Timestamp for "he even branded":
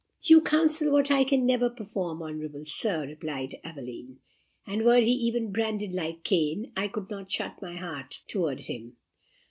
4.99-5.93